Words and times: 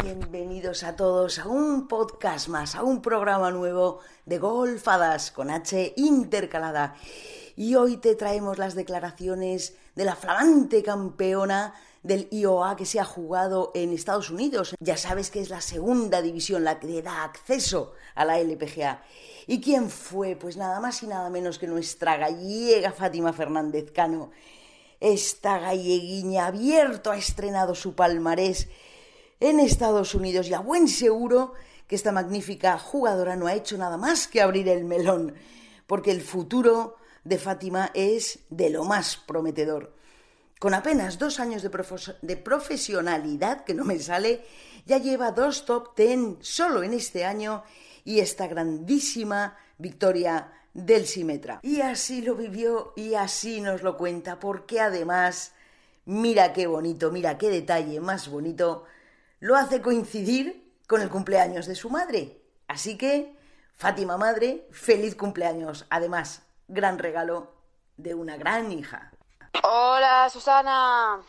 Bienvenidos 0.00 0.84
a 0.84 0.96
todos 0.96 1.38
a 1.38 1.46
un 1.46 1.86
podcast 1.86 2.48
más, 2.48 2.74
a 2.74 2.82
un 2.82 3.02
programa 3.02 3.50
nuevo 3.50 3.98
de 4.24 4.38
Golfadas 4.38 5.30
con 5.30 5.50
H 5.50 5.92
intercalada. 5.96 6.96
Y 7.56 7.74
hoy 7.74 7.98
te 7.98 8.14
traemos 8.14 8.56
las 8.56 8.74
declaraciones 8.74 9.76
de 9.94 10.06
la 10.06 10.16
flamante 10.16 10.82
campeona 10.82 11.74
del 12.02 12.26
IOA 12.30 12.74
que 12.74 12.86
se 12.86 13.00
ha 13.00 13.04
jugado 13.04 13.70
en 13.74 13.92
Estados 13.92 14.30
Unidos. 14.30 14.74
Ya 14.80 14.96
sabes 14.96 15.30
que 15.30 15.40
es 15.40 15.50
la 15.50 15.60
segunda 15.60 16.22
división 16.22 16.64
la 16.64 16.80
que 16.80 17.02
da 17.02 17.24
acceso 17.24 17.92
a 18.14 18.24
la 18.24 18.40
LPGA. 18.40 19.02
¿Y 19.46 19.60
quién 19.60 19.90
fue? 19.90 20.36
Pues 20.36 20.56
nada 20.56 20.80
más 20.80 21.02
y 21.02 21.06
nada 21.06 21.28
menos 21.28 21.58
que 21.58 21.66
nuestra 21.66 22.16
gallega 22.16 22.92
Fátima 22.92 23.34
Fernández 23.34 23.92
Cano. 23.92 24.30
Esta 25.00 25.58
galleguiña 25.58 26.46
abierto 26.46 27.10
ha 27.10 27.18
estrenado 27.18 27.74
su 27.74 27.94
palmarés 27.94 28.68
en 29.42 29.58
Estados 29.58 30.14
Unidos 30.14 30.48
y 30.48 30.54
a 30.54 30.60
buen 30.60 30.86
seguro 30.86 31.54
que 31.88 31.96
esta 31.96 32.12
magnífica 32.12 32.78
jugadora 32.78 33.34
no 33.34 33.48
ha 33.48 33.54
hecho 33.54 33.76
nada 33.76 33.96
más 33.96 34.28
que 34.28 34.40
abrir 34.40 34.68
el 34.68 34.84
melón, 34.84 35.34
porque 35.88 36.12
el 36.12 36.20
futuro 36.20 36.94
de 37.24 37.38
Fátima 37.38 37.90
es 37.92 38.38
de 38.50 38.70
lo 38.70 38.84
más 38.84 39.16
prometedor. 39.16 39.96
Con 40.60 40.74
apenas 40.74 41.18
dos 41.18 41.40
años 41.40 41.62
de, 41.62 42.36
profesionalidad, 42.36 43.64
que 43.64 43.74
no 43.74 43.84
me 43.84 43.98
sale, 43.98 44.44
ya 44.86 44.98
lleva 44.98 45.32
dos 45.32 45.64
top 45.64 45.96
ten 45.96 46.38
solo 46.40 46.84
en 46.84 46.92
este 46.92 47.24
año 47.24 47.64
y 48.04 48.20
esta 48.20 48.46
grandísima 48.46 49.56
victoria 49.76 50.52
del 50.72 51.04
Simetra. 51.04 51.58
Y 51.64 51.80
así 51.80 52.22
lo 52.22 52.36
vivió 52.36 52.92
y 52.94 53.14
así 53.14 53.60
nos 53.60 53.82
lo 53.82 53.96
cuenta, 53.96 54.38
porque 54.38 54.80
además, 54.80 55.52
mira 56.04 56.52
qué 56.52 56.68
bonito, 56.68 57.10
mira 57.10 57.38
qué 57.38 57.50
detalle 57.50 57.98
más 57.98 58.28
bonito, 58.28 58.84
lo 59.42 59.56
hace 59.56 59.82
coincidir 59.82 60.72
con 60.86 61.02
el 61.02 61.10
cumpleaños 61.10 61.66
de 61.66 61.74
su 61.74 61.90
madre. 61.90 62.40
Así 62.68 62.96
que, 62.96 63.36
Fátima 63.74 64.16
Madre, 64.16 64.68
feliz 64.70 65.16
cumpleaños. 65.16 65.84
Además, 65.90 66.46
gran 66.68 66.96
regalo 67.00 67.52
de 67.96 68.14
una 68.14 68.36
gran 68.36 68.70
hija. 68.70 69.10
Hola, 69.64 70.28
Susana. 70.30 71.20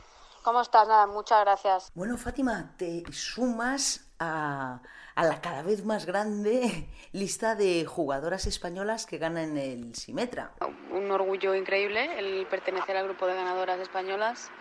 ¿Cómo 0.43 0.61
estás? 0.61 0.87
Nada, 0.87 1.07
muchas 1.07 1.41
gracias. 1.41 1.91
Bueno, 1.95 2.15
Fátima, 2.15 2.75
te 2.77 3.03
sumas 3.11 4.05
a, 4.19 4.79
a, 5.15 5.23
la 5.25 5.41
cada 5.41 5.63
vez 5.63 5.83
más 5.83 6.05
grande 6.05 6.87
lista 7.13 7.55
de 7.55 7.83
jugadoras 7.83 8.45
españolas 8.45 9.07
que 9.07 9.17
ganan 9.17 9.57
el 9.57 9.95
Simetra. 9.95 10.51
Un 10.91 11.09
orgullo 11.09 11.55
increíble 11.55 12.19
el 12.19 12.45
pertenecer 12.45 12.95
al 12.95 13.05
grupo 13.05 13.25
de 13.25 13.33
ganadoras 13.33 13.79
españolas 13.79 14.51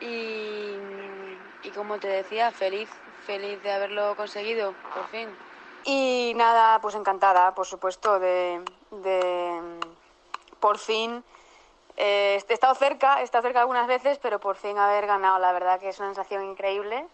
y, 0.00 0.74
y 1.62 1.70
como 1.70 1.98
te 1.98 2.08
decía, 2.08 2.50
feliz, 2.50 2.88
feliz 3.26 3.62
de 3.62 3.72
haberlo 3.72 4.14
conseguido, 4.16 4.74
por 4.94 5.06
fin. 5.08 5.28
Y 5.84 6.32
nada, 6.36 6.80
pues 6.80 6.94
encantada, 6.94 7.54
por 7.54 7.66
supuesto, 7.66 8.18
de, 8.18 8.62
de 8.90 9.60
por 10.60 10.78
fin 10.78 11.24
eh, 11.96 12.42
he 12.48 12.52
estado 12.52 12.74
cerca, 12.74 13.20
he 13.20 13.24
estado 13.24 13.42
cerca 13.42 13.60
algunas 13.60 13.86
veces, 13.86 14.18
pero 14.18 14.38
por 14.40 14.56
fin 14.56 14.78
haber 14.78 15.06
ganado, 15.06 15.38
la 15.38 15.52
verdad 15.52 15.78
que 15.78 15.90
es 15.90 15.98
una 15.98 16.08
sensación 16.08 16.44
increíble 16.44 17.06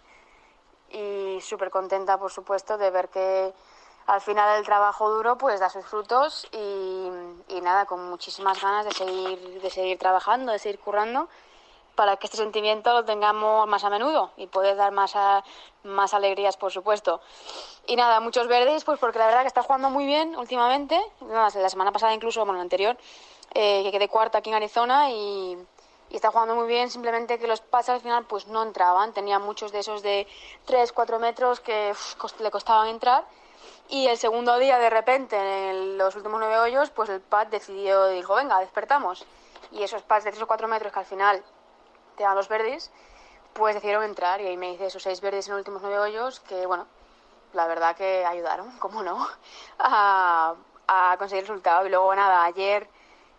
y 0.91 1.41
súper 1.41 1.71
contenta, 1.71 2.19
por 2.19 2.31
supuesto, 2.31 2.79
de 2.79 2.91
ver 2.91 3.09
que 3.09 3.53
al 4.07 4.21
final 4.21 4.59
el 4.59 4.65
trabajo 4.65 5.11
duro 5.11 5.37
pues 5.37 5.59
da 5.59 5.69
sus 5.69 5.85
frutos 5.85 6.49
y, 6.53 7.11
nada, 7.61 7.87
con 7.87 8.09
muchísimas 8.09 8.63
ganas 8.63 8.85
de 8.85 8.93
seguir, 8.93 9.61
de 9.61 9.71
seguir 9.71 9.99
trabajando, 9.99 10.53
de 10.53 10.61
seguir 10.61 10.79
currando 10.79 11.29
para 11.97 12.17
que 12.17 12.27
este 12.27 12.37
sentimiento 12.37 12.93
lo 12.93 13.05
tengamos 13.05 13.67
más 13.67 13.83
a 13.83 13.91
menudo 13.91 14.31
y 14.37 14.47
poder 14.47 14.77
dar 14.77 14.93
más, 14.93 15.15
más 15.83 16.15
alegrías, 16.15 16.57
por 16.57 16.71
supuesto. 16.71 17.21
Y 17.87 17.97
nada, 17.97 18.21
muchos 18.21 18.47
verdes, 18.47 18.85
pues 18.85 19.01
porque 19.01 19.19
la 19.19 19.27
verdad 19.27 19.41
que 19.41 19.49
está 19.49 19.63
jugando 19.63 19.91
muy 19.91 20.07
bien 20.07 20.37
últimamente, 20.37 21.01
la 21.29 21.51
semana 21.51 21.91
pasada 21.91 22.15
incluso, 22.15 22.45
bueno, 22.45 22.59
la 22.59 22.63
anterior, 22.63 22.97
eh, 23.55 23.83
que 23.83 23.91
quedé 23.91 24.09
cuarta 24.09 24.39
aquí 24.39 24.51
en 24.51 24.57
Arizona 24.57 25.11
y, 25.11 25.59
está 26.11 26.31
jugando 26.31 26.55
muy 26.55 26.69
bien, 26.69 26.89
simplemente 26.89 27.39
que 27.39 27.47
los 27.47 27.61
pases 27.61 27.91
al 27.91 28.01
final 28.01 28.25
pues 28.25 28.47
no 28.47 28.63
entraban, 28.63 29.13
tenía 29.13 29.39
muchos 29.39 29.71
de 29.73 29.81
esos 29.81 30.03
de 30.03 30.27
3, 30.65 30.93
4 30.93 31.19
metros 31.19 31.61
que 31.61 31.93
le 32.39 32.51
costaban 32.51 32.89
entrar. 32.89 33.25
Y 33.89 34.07
el 34.07 34.17
segundo 34.17 34.59
día 34.59 34.79
de 34.79 34.89
repente 34.89 35.37
en 35.37 35.99
los 35.99 36.17
últimos 36.17 36.41
nueve 36.41 36.59
hoyos 36.59 36.91
pues 36.91 37.11
el 37.11 37.21
pad 37.21 37.49
decidió, 37.49 38.07
dijo 38.07 38.35
venga, 38.35 38.59
despertamos 38.61 39.27
y 39.73 39.83
esos 39.83 40.03
pads 40.03 40.25
de 40.25 40.31
3 40.31 40.43
o 40.43 40.47
4 40.47 40.69
metros 40.69 40.93
que 40.93 40.99
al 40.99 41.05
final 41.05 41.45
te 42.17 42.25
dan 42.25 42.35
los 42.35 42.49
verdes 42.49 42.91
pues 43.53 43.75
decidieron 43.75 44.05
entrar 44.05 44.41
y 44.41 44.47
ahí 44.47 44.57
me 44.57 44.73
hice 44.73 44.87
esos 44.87 45.03
seis 45.03 45.21
verdes 45.21 45.47
en 45.47 45.53
los 45.53 45.61
últimos 45.61 45.83
nueve 45.83 45.99
hoyos 45.99 46.41
que 46.41 46.67
bueno, 46.67 46.87
la 47.53 47.67
verdad 47.67 47.97
que 47.97 48.25
ayudaron, 48.25 48.71
cómo 48.79 49.03
no, 49.03 49.27
a, 49.79 50.55
a 50.87 51.17
conseguir 51.19 51.45
el 51.45 51.49
resultado 51.49 51.87
y 51.87 51.91
luego 51.91 52.15
nada, 52.15 52.45
ayer 52.45 52.89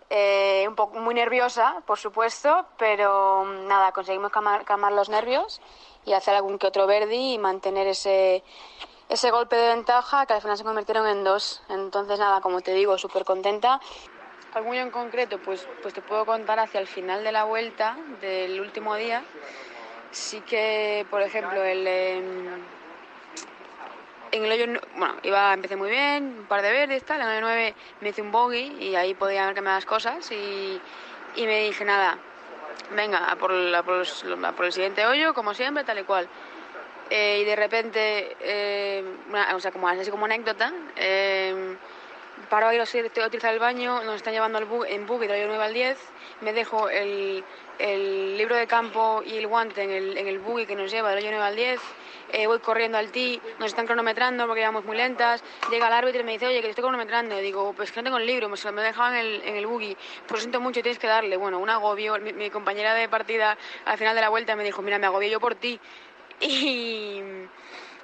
eh, 0.10 0.66
un 0.70 0.76
poco 0.76 1.00
muy 1.00 1.14
nerviosa, 1.14 1.82
por 1.86 1.98
supuesto, 1.98 2.66
pero 2.78 3.44
mm, 3.46 3.68
nada, 3.68 3.92
conseguimos 3.92 4.32
calmar, 4.32 4.92
los 4.94 5.10
nervios 5.10 5.62
y 6.06 6.14
hacer 6.14 6.34
algún 6.36 6.58
que 6.58 6.68
otro 6.68 6.88
verdi 6.88 7.34
y 7.34 7.38
mantener 7.38 7.88
ese, 7.88 8.42
ese 9.10 9.32
golpe 9.32 9.58
de 9.58 9.68
ventaja 9.68 10.26
que 10.26 10.34
al 10.34 10.42
final 10.42 10.58
se 10.58 10.64
convirtieron 10.64 11.08
en 11.08 11.26
dos. 11.26 11.62
Entonces, 11.68 12.20
nada, 12.20 12.40
como 12.40 12.62
te 12.62 12.74
digo, 12.74 12.98
súper 12.98 13.26
contenta. 13.26 13.82
Algún 14.54 14.76
en 14.76 14.92
concreto, 14.92 15.40
pues, 15.40 15.68
pues 15.82 15.94
te 15.94 16.02
puedo 16.02 16.26
contar 16.26 16.60
hacia 16.60 16.80
el 16.80 16.88
final 16.88 17.24
de 17.24 17.32
la 17.32 17.44
vuelta 17.44 17.98
del 18.22 18.60
último 18.60 18.96
día. 18.96 19.24
Sí 20.12 20.42
que, 20.42 21.06
por 21.10 21.22
ejemplo, 21.22 21.64
el, 21.64 21.86
em, 21.86 22.48
en 24.32 24.46
el 24.46 24.52
hoyo, 24.52 24.82
bueno, 24.96 25.16
iba, 25.24 25.54
empecé 25.54 25.76
muy 25.76 25.90
bien, 25.90 26.40
un 26.40 26.46
par 26.46 26.62
de 26.62 26.72
verdes, 26.72 27.04
tal, 27.04 27.22
en 27.22 27.28
el 27.28 27.42
9 27.42 27.76
me 28.02 28.10
hice 28.10 28.22
un 28.22 28.32
bogey 28.32 28.84
y 28.84 28.96
ahí 28.96 29.14
podía 29.14 29.54
que 29.54 29.62
me 29.62 29.70
das 29.70 29.86
cosas 29.86 30.32
y, 30.32 30.82
y 31.36 31.46
me 31.46 31.66
dije, 31.66 31.86
nada, 31.86 32.18
venga, 32.96 33.32
a 33.32 33.36
por, 33.36 33.52
por, 33.84 34.66
el 34.66 34.74
siguiente 34.74 35.06
hoyo, 35.06 35.34
como 35.34 35.54
siempre, 35.54 35.84
tal 35.84 36.00
y 36.00 36.04
cual. 36.04 36.28
Eh, 37.10 37.40
y 37.42 37.46
de 37.46 37.56
repente, 37.56 38.36
eh, 38.40 39.04
o 39.54 39.60
sea, 39.60 39.72
como 39.72 39.88
así 39.88 40.10
como 40.10 40.26
anécdota, 40.26 40.74
eh, 40.96 41.76
paro 42.50 42.68
a 42.68 42.76
ir 42.76 42.82
a 42.82 42.84
utilizar 43.26 43.54
el 43.54 43.60
baño, 43.60 44.04
nos 44.04 44.16
están 44.16 44.34
llevando 44.34 44.58
el 44.60 44.68
en 44.88 45.06
buggy 45.06 45.28
del 45.28 45.38
hoyo 45.38 45.48
9 45.48 45.64
al 45.64 45.74
10, 45.74 45.98
me 46.42 46.54
dejo 46.54 46.90
el, 46.90 47.44
el 47.80 48.38
libro 48.38 48.56
de 48.56 48.68
campo 48.68 49.22
y 49.26 49.38
el 49.38 49.48
guante 49.48 49.84
en 49.84 49.92
el, 49.92 50.18
en 50.18 50.28
el 50.28 50.40
buggy 50.40 50.66
que 50.66 50.76
nos 50.76 50.92
lleva 50.92 51.10
del 51.10 51.20
hoyo 51.20 51.32
9 51.32 51.46
al 51.46 51.56
10, 51.56 51.82
eh, 52.34 52.48
voy 52.48 52.60
corriendo 52.60 52.98
al 52.98 53.12
tee, 53.12 53.40
nos 53.60 53.68
están 53.68 53.86
cronometrando 53.86 54.46
porque 54.46 54.62
íbamos 54.62 54.84
muy 54.84 54.98
lentas, 54.98 55.44
llega 55.72 55.88
el 55.88 55.94
árbitro 55.94 56.22
y 56.22 56.24
me 56.24 56.34
dice, 56.34 56.48
oye, 56.48 56.58
que 56.58 56.64
te 56.64 56.70
estoy 56.70 56.84
cronometrando, 56.84 57.38
digo, 57.38 57.74
pues 57.74 57.92
que 57.92 58.00
no 58.00 58.04
tengo 58.06 58.18
el 58.18 58.26
libro, 58.26 58.50
me, 58.50 58.72
me 58.72 58.82
dejaban 58.82 59.16
en 59.16 59.26
el, 59.26 59.42
en 59.44 59.56
el 59.56 59.66
buggy, 59.66 59.96
pues 60.28 60.42
siento 60.42 60.60
mucho, 60.60 60.82
tienes 60.82 61.00
que 61.00 61.08
darle, 61.08 61.38
bueno, 61.38 61.60
un 61.60 61.70
agobio, 61.70 62.18
mi, 62.20 62.50
compañera 62.50 62.94
de 62.94 63.08
partida 63.08 63.58
al 63.86 63.98
final 63.98 64.16
de 64.16 64.22
la 64.22 64.30
vuelta 64.30 64.56
me 64.56 64.64
dijo, 64.64 64.82
mira, 64.82 65.00
me 65.00 65.08
agobio 65.08 65.30
yo 65.30 65.40
por 65.40 65.56
ti, 65.56 65.80
y... 66.42 67.22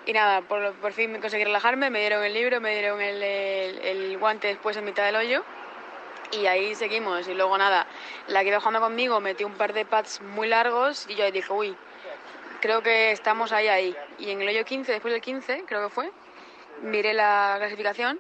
Y 0.06 0.12
nada, 0.12 0.42
por, 0.42 0.74
por 0.76 0.92
fin 0.92 1.20
conseguí 1.22 1.46
relajarme, 1.46 1.90
me 1.90 2.02
dieron 2.02 2.24
el 2.24 2.34
libro, 2.34 2.60
me 2.60 2.74
dieron 2.74 3.02
el, 3.02 3.24
el, 3.24 4.18
guante 4.18 4.48
después 4.48 4.76
en 4.76 4.84
mitad 4.84 5.06
del 5.06 5.16
hoyo 5.16 5.44
y 6.34 6.46
ahí 6.46 6.76
seguimos. 6.76 7.26
Y 7.30 7.34
luego 7.34 7.58
nada, 7.58 7.88
la 8.28 8.42
que 8.42 8.50
iba 8.50 8.60
jugando 8.60 8.82
conmigo 8.82 9.22
metió 9.22 9.48
un 9.48 9.54
par 9.54 9.72
de 9.72 9.86
pads 9.86 10.22
muy 10.22 10.48
largos 10.48 11.06
y 11.10 11.16
yo 11.16 11.32
dije, 11.32 11.54
uy, 11.54 11.78
creo 12.60 12.84
que 12.84 13.12
estamos 13.12 13.54
ahí, 13.54 13.70
ahí. 13.70 13.96
Y 14.20 14.32
en 14.32 14.42
el 14.42 14.50
hoyo 14.50 14.66
15, 14.66 14.92
después 14.92 15.14
del 15.14 15.22
15, 15.22 15.64
creo 15.66 15.88
que 15.88 15.94
fue, 15.94 16.12
miré 16.82 17.14
la 17.14 17.56
clasificación 17.60 18.20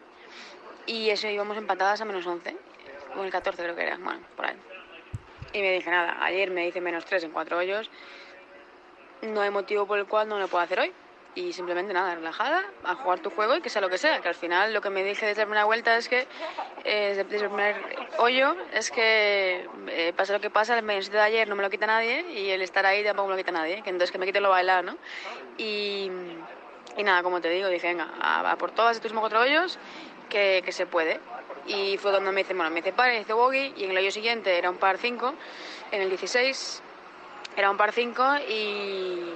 y 0.85 1.09
eso 1.09 1.27
íbamos 1.27 1.57
empatadas 1.57 1.99
a 1.99 2.05
menos 2.05 2.25
11, 2.25 2.55
o 3.17 3.23
el 3.23 3.31
14 3.31 3.61
creo 3.61 3.75
que 3.75 3.83
era, 3.83 3.97
bueno, 3.97 4.21
por 4.37 4.45
ahí. 4.45 4.55
Y 5.51 5.59
me 5.59 5.73
dije, 5.73 5.89
nada, 5.91 6.17
ayer 6.23 6.49
me 6.49 6.65
hice 6.65 6.79
menos 6.79 7.03
3 7.03 7.25
en 7.25 7.31
cuatro 7.31 7.57
hoyos, 7.57 7.91
no 9.21 9.41
hay 9.41 9.49
motivo 9.49 9.85
por 9.85 9.99
el 9.99 10.05
cual 10.05 10.29
no 10.29 10.39
lo 10.39 10.47
puedo 10.47 10.63
hacer 10.63 10.79
hoy 10.79 10.93
y 11.35 11.53
simplemente 11.53 11.93
nada, 11.93 12.15
relajada, 12.15 12.63
a 12.83 12.95
jugar 12.95 13.19
tu 13.19 13.29
juego 13.29 13.55
y 13.55 13.61
que 13.61 13.69
sea 13.69 13.81
lo 13.81 13.89
que 13.89 13.97
sea. 13.97 14.21
Que 14.21 14.29
al 14.29 14.35
final 14.35 14.73
lo 14.73 14.81
que 14.81 14.89
me 14.89 15.03
dije 15.03 15.25
desde 15.25 15.41
la 15.41 15.45
primera 15.45 15.65
vuelta 15.65 15.97
es 15.97 16.07
que, 16.07 16.27
eh, 16.83 17.13
desde 17.15 17.21
el 17.21 17.49
primer 17.49 17.75
hoyo, 18.17 18.55
es 18.73 18.91
que 18.91 19.67
eh, 19.87 20.13
pase 20.15 20.33
lo 20.33 20.39
que 20.39 20.49
pasa, 20.49 20.77
el 20.77 20.83
medio 20.83 21.09
de 21.09 21.19
ayer 21.19 21.47
no 21.47 21.55
me 21.55 21.63
lo 21.63 21.69
quita 21.69 21.87
nadie 21.87 22.21
y 22.31 22.49
el 22.49 22.61
estar 22.61 22.85
ahí 22.85 23.03
tampoco 23.03 23.29
me 23.29 23.33
lo 23.33 23.37
quita 23.37 23.51
nadie, 23.51 23.81
que 23.81 23.89
entonces 23.89 24.11
que 24.11 24.17
me 24.17 24.25
quite 24.25 24.41
lo 24.41 24.49
bailar, 24.49 24.83
¿no? 24.83 24.97
Y, 25.57 26.11
y 26.97 27.03
nada, 27.03 27.23
como 27.23 27.41
te 27.41 27.49
digo, 27.49 27.67
dije, 27.67 27.87
venga, 27.87 28.09
a, 28.21 28.55
por 28.57 28.71
todas 28.71 28.95
estos 28.95 29.11
cuatro 29.13 29.39
hoyos, 29.39 29.79
que, 30.29 30.61
que, 30.63 30.71
se 30.71 30.85
puede. 30.85 31.19
Y 31.65 31.97
fue 31.97 32.11
cuando 32.11 32.31
me 32.31 32.41
hice, 32.41 32.53
bueno, 32.53 32.69
me 32.69 32.79
hice 32.79 32.93
par, 32.93 33.09
me 33.09 33.21
hice 33.21 33.33
bogey 33.33 33.73
y 33.77 33.85
en 33.85 33.91
el 33.91 33.97
hoyo 33.97 34.11
siguiente 34.11 34.57
era 34.57 34.69
un 34.69 34.77
par 34.77 34.97
5, 34.97 35.33
en 35.91 36.01
el 36.01 36.09
16 36.09 36.81
era 37.55 37.69
un 37.69 37.77
par 37.77 37.91
5 37.91 38.23
y 38.49 39.33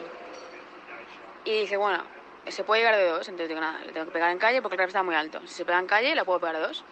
y 1.48 1.62
dije, 1.62 1.78
bueno, 1.78 2.04
se 2.46 2.64
puede 2.66 2.82
llegar 2.82 2.98
de 2.98 3.06
dos, 3.06 3.28
entonces 3.30 3.48
digo, 3.48 3.62
nada, 3.62 3.80
le 3.80 3.94
tengo 3.94 4.06
que 4.06 4.12
pegar 4.12 4.32
en 4.32 4.38
calle 4.38 4.62
porque 4.62 4.76
el 4.76 4.80
rap 4.80 4.90
está 4.90 5.02
muy 5.02 5.16
alto. 5.16 5.40
Si 5.46 5.54
se 5.54 5.66
pega 5.66 5.80
en 5.80 5.88
calle, 5.88 6.14
la 6.14 6.26
puedo 6.26 6.42
pegar 6.42 6.60
dos. 6.60 6.84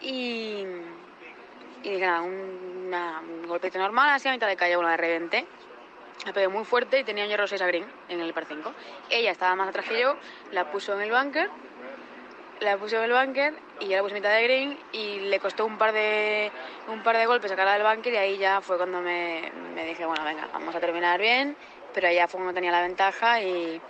Y, 0.00 0.64
y 1.82 1.90
dije, 1.90 2.06
nada, 2.06 3.20
un 3.20 3.46
golpete 3.48 3.78
normal, 3.78 4.10
así 4.10 4.28
a 4.28 4.32
mitad 4.32 4.46
de 4.46 4.56
calle, 4.56 4.76
bueno, 4.76 4.90
la 4.90 4.96
reventé. 4.96 5.44
La 6.24 6.32
pegué 6.32 6.46
muy 6.46 6.64
fuerte 6.64 7.00
y 7.00 7.04
tenía 7.04 7.24
un 7.24 7.30
hierro 7.30 7.48
6 7.48 7.62
a 7.62 7.66
green 7.66 7.84
en 8.08 8.20
el 8.20 8.32
par 8.32 8.44
5. 8.44 8.72
Ella 9.08 9.32
estaba 9.32 9.56
más 9.56 9.68
atrás 9.68 9.86
que 9.88 9.98
yo, 9.98 10.16
la 10.52 10.70
puso 10.70 10.94
en 10.94 11.00
el 11.00 11.10
bunker, 11.10 11.50
la 12.60 12.76
puso 12.76 12.96
en 13.02 13.10
el 13.10 13.12
bunker 13.12 13.54
y 13.80 13.88
yo 13.88 13.96
la 13.96 14.02
puse 14.02 14.16
en 14.16 14.22
mitad 14.22 14.34
de 14.34 14.42
green 14.44 14.78
y 14.92 15.20
le 15.20 15.40
costó 15.40 15.64
un 15.64 15.78
par 15.78 15.92
de, 15.92 16.52
un 16.88 17.02
par 17.02 17.16
de 17.16 17.24
golpes 17.26 17.50
sacarla 17.50 17.72
del 17.72 17.82
bunker 17.82 18.12
y 18.12 18.16
ahí 18.18 18.38
ya 18.38 18.60
fue 18.60 18.76
cuando 18.76 19.00
me, 19.00 19.50
me 19.74 19.84
dije, 19.86 20.04
bueno, 20.04 20.22
venga, 20.22 20.46
vamos 20.52 20.74
a 20.74 20.80
terminar 20.80 21.18
bien, 21.18 21.56
pero 21.94 22.08
allá 22.08 22.28
fue 22.28 22.38
cuando 22.38 22.54
tenía 22.54 22.70
la 22.70 22.82
ventaja 22.82 23.42
y, 23.42 23.80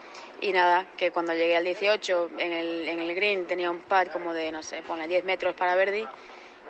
y 0.40 0.52
nada, 0.52 0.86
que 0.96 1.10
cuando 1.10 1.32
llegué 1.34 1.56
al 1.56 1.64
18 1.64 2.30
en 2.38 2.52
el, 2.52 2.88
en 2.88 3.00
el 3.00 3.14
green 3.14 3.46
tenía 3.46 3.70
un 3.70 3.80
pad 3.80 4.08
como 4.08 4.32
de, 4.32 4.50
no 4.52 4.62
sé, 4.62 4.82
ponle 4.82 5.06
10 5.06 5.24
metros 5.24 5.54
para 5.54 5.74
Verdi 5.74 6.06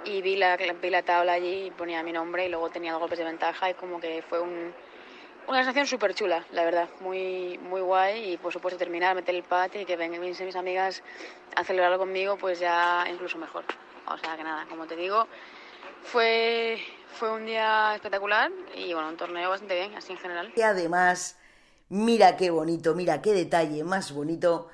y 0.04 0.22
vi 0.22 0.36
la, 0.36 0.56
vi 0.56 0.90
la 0.90 1.02
tabla 1.02 1.32
allí 1.34 1.66
y 1.66 1.70
ponía 1.70 2.02
mi 2.02 2.12
nombre 2.12 2.46
y 2.46 2.48
luego 2.48 2.70
tenía 2.70 2.92
dos 2.92 3.00
golpes 3.00 3.18
de 3.18 3.24
ventaja 3.24 3.70
y 3.70 3.74
como 3.74 4.00
que 4.00 4.22
fue 4.22 4.40
un, 4.40 4.72
una 5.46 5.58
sensación 5.58 5.86
súper 5.86 6.14
chula, 6.14 6.44
la 6.52 6.64
verdad, 6.64 6.88
muy, 7.00 7.58
muy 7.58 7.80
guay 7.80 8.32
y 8.32 8.36
por 8.36 8.52
supuesto 8.52 8.78
terminar, 8.78 9.14
meter 9.14 9.34
el 9.34 9.42
pat 9.42 9.74
y 9.76 9.84
que 9.84 9.96
vengan 9.96 10.20
mis 10.20 10.56
amigas 10.56 11.02
a 11.56 11.64
celebrarlo 11.64 11.98
conmigo, 11.98 12.36
pues 12.36 12.60
ya 12.60 13.04
incluso 13.10 13.38
mejor. 13.38 13.64
O 14.06 14.16
sea 14.18 14.36
que 14.36 14.42
nada, 14.42 14.66
como 14.68 14.86
te 14.86 14.96
digo, 14.96 15.26
fue, 16.04 16.78
fue 17.14 17.30
un 17.30 17.46
día 17.46 17.94
espectacular 17.94 18.50
y 18.74 18.92
bueno, 18.94 19.08
un 19.08 19.16
torneo 19.16 19.50
bastante 19.50 19.74
bien, 19.74 19.94
así 19.94 20.12
en 20.12 20.18
general. 20.18 20.52
Y 20.56 20.62
además, 20.62 21.38
mira 21.88 22.36
qué 22.36 22.50
bonito, 22.50 22.94
mira 22.94 23.22
qué 23.22 23.32
detalle 23.32 23.84
más 23.84 24.12
bonito 24.12 24.68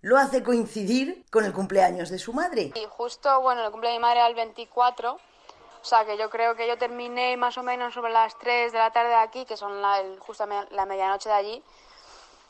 lo 0.00 0.16
hace 0.16 0.42
coincidir 0.42 1.24
con 1.30 1.44
el 1.44 1.52
cumpleaños 1.52 2.10
de 2.10 2.18
su 2.18 2.32
madre. 2.32 2.72
Y 2.74 2.86
justo, 2.88 3.40
bueno, 3.40 3.64
el 3.64 3.70
cumpleaños 3.70 3.96
de 3.96 3.98
mi 3.98 4.02
madre 4.02 4.20
era 4.20 4.28
el 4.28 4.34
24, 4.34 5.12
o 5.12 5.84
sea 5.84 6.04
que 6.04 6.16
yo 6.16 6.30
creo 6.30 6.54
que 6.54 6.68
yo 6.68 6.78
terminé 6.78 7.36
más 7.36 7.58
o 7.58 7.62
menos 7.62 7.94
sobre 7.94 8.12
las 8.12 8.38
3 8.38 8.72
de 8.72 8.78
la 8.78 8.92
tarde 8.92 9.10
de 9.10 9.16
aquí, 9.16 9.44
que 9.44 9.56
son 9.56 9.82
la, 9.82 10.00
el, 10.00 10.18
justo 10.18 10.46
la 10.46 10.86
medianoche 10.86 11.28
de 11.28 11.34
allí. 11.34 11.64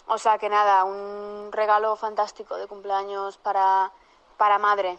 O 0.06 0.18
sea 0.18 0.38
que 0.38 0.48
nada, 0.48 0.84
un 0.84 1.50
regalo 1.52 1.94
fantástico 1.96 2.56
de 2.56 2.66
cumpleaños 2.66 3.36
para, 3.38 3.92
para 4.36 4.58
madre. 4.58 4.98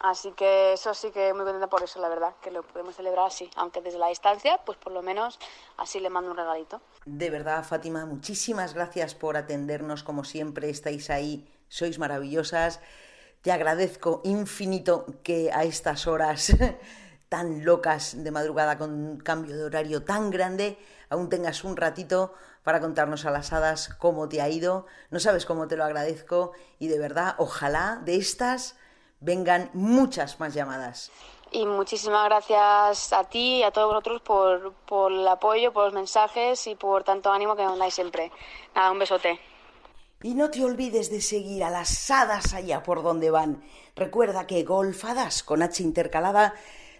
Así 0.00 0.32
que 0.32 0.74
eso 0.74 0.94
sí 0.94 1.10
que 1.10 1.32
muy 1.34 1.44
contenta 1.44 1.68
por 1.68 1.82
eso, 1.82 2.00
la 2.00 2.08
verdad, 2.08 2.34
que 2.40 2.50
lo 2.50 2.62
podemos 2.62 2.94
celebrar 2.94 3.26
así, 3.26 3.50
aunque 3.56 3.80
desde 3.80 3.98
la 3.98 4.08
distancia, 4.08 4.58
pues 4.64 4.78
por 4.78 4.92
lo 4.92 5.02
menos 5.02 5.38
así 5.76 5.98
le 5.98 6.10
mando 6.10 6.30
un 6.30 6.36
regalito. 6.36 6.80
De 7.04 7.30
verdad, 7.30 7.64
Fátima, 7.64 8.06
muchísimas 8.06 8.74
gracias 8.74 9.14
por 9.14 9.36
atendernos 9.36 10.02
como 10.02 10.24
siempre, 10.24 10.70
estáis 10.70 11.10
ahí 11.10 11.48
sois 11.68 11.98
maravillosas. 11.98 12.80
Te 13.42 13.52
agradezco 13.52 14.20
infinito 14.24 15.06
que 15.22 15.50
a 15.52 15.64
estas 15.64 16.06
horas 16.06 16.52
tan 17.28 17.64
locas 17.64 18.22
de 18.24 18.30
madrugada 18.30 18.78
con 18.78 18.90
un 18.90 19.18
cambio 19.18 19.56
de 19.56 19.64
horario 19.64 20.02
tan 20.02 20.30
grande, 20.30 20.78
aún 21.10 21.28
tengas 21.28 21.62
un 21.62 21.76
ratito 21.76 22.34
para 22.64 22.80
contarnos 22.80 23.24
a 23.24 23.30
las 23.30 23.52
hadas 23.52 23.90
cómo 23.98 24.28
te 24.28 24.40
ha 24.40 24.48
ido. 24.48 24.86
No 25.10 25.20
sabes 25.20 25.46
cómo 25.46 25.68
te 25.68 25.76
lo 25.76 25.84
agradezco 25.84 26.52
y 26.78 26.88
de 26.88 26.98
verdad, 26.98 27.34
ojalá 27.38 28.00
de 28.04 28.16
estas 28.16 28.76
vengan 29.20 29.70
muchas 29.72 30.38
más 30.40 30.54
llamadas. 30.54 31.10
Y 31.50 31.64
muchísimas 31.64 32.24
gracias 32.26 33.12
a 33.12 33.24
ti 33.24 33.56
y 33.56 33.62
a 33.62 33.70
todos 33.70 33.88
vosotros 33.88 34.20
por, 34.22 34.74
por 34.86 35.10
el 35.10 35.26
apoyo, 35.26 35.72
por 35.72 35.86
los 35.86 35.94
mensajes 35.94 36.66
y 36.66 36.74
por 36.74 37.04
tanto 37.04 37.32
ánimo 37.32 37.56
que 37.56 37.64
nos 37.64 37.78
dais 37.78 37.94
siempre. 37.94 38.30
Nada, 38.74 38.90
un 38.90 38.98
besote. 38.98 39.40
Y 40.22 40.34
no 40.34 40.50
te 40.50 40.64
olvides 40.64 41.10
de 41.10 41.20
seguir 41.20 41.64
a 41.64 41.70
las 41.70 42.10
hadas 42.10 42.52
allá 42.52 42.82
por 42.82 43.02
donde 43.02 43.30
van. 43.30 43.62
Recuerda 43.94 44.46
que 44.46 44.64
Golfadas 44.64 45.42
con 45.42 45.62
H 45.62 45.82
intercalada 45.82 46.54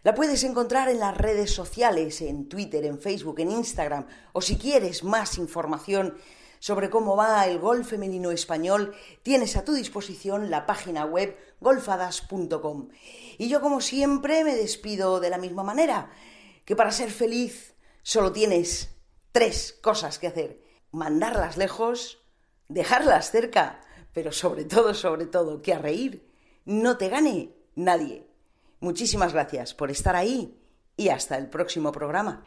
la 0.05 0.15
puedes 0.15 0.44
encontrar 0.44 0.88
en 0.88 1.00
las 1.00 1.17
redes 1.17 1.53
sociales, 1.53 2.23
en 2.23 2.49
Twitter, 2.49 2.85
en 2.85 3.00
Facebook, 3.00 3.41
en 3.41 3.50
Instagram, 3.50 4.06
o 4.32 4.41
si 4.41 4.56
quieres 4.56 5.03
más 5.03 5.37
información 5.37 6.17
sobre 6.58 6.90
cómo 6.90 7.16
va 7.16 7.46
el 7.46 7.58
golf 7.58 7.88
femenino 7.88 8.31
español, 8.31 8.94
tienes 9.22 9.56
a 9.56 9.64
tu 9.64 9.72
disposición 9.72 10.50
la 10.50 10.66
página 10.66 11.05
web 11.05 11.37
golfadas.com. 11.60 12.88
Y 13.38 13.49
yo 13.49 13.60
como 13.60 13.81
siempre 13.81 14.44
me 14.44 14.55
despido 14.55 15.20
de 15.20 15.31
la 15.31 15.38
misma 15.38 15.62
manera, 15.62 16.10
que 16.64 16.76
para 16.76 16.93
ser 16.93 17.10
feliz 17.10 17.75
solo 18.02 18.32
tienes 18.32 18.90
tres 19.32 19.78
cosas 19.82 20.19
que 20.19 20.26
hacer. 20.26 20.62
Mandarlas 20.90 21.56
lejos, 21.56 22.19
dejarlas 22.69 23.31
cerca, 23.31 23.81
pero 24.12 24.32
sobre 24.32 24.64
todo, 24.64 24.94
sobre 24.94 25.26
todo, 25.26 25.62
que 25.62 25.75
a 25.75 25.78
reír 25.78 26.28
no 26.64 26.99
te 26.99 27.08
gane 27.08 27.55
nadie. 27.75 28.26
Muchísimas 28.81 29.32
gracias 29.32 29.75
por 29.75 29.90
estar 29.90 30.14
ahí 30.16 30.60
y 30.96 31.08
hasta 31.08 31.38
el 31.38 31.49
próximo 31.49 31.93
programa. 31.93 32.44